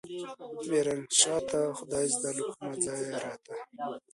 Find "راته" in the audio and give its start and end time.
3.23-3.51